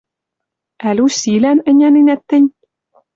[0.89, 2.49] Ӓль усилӓн ӹняненӓт тӹнь?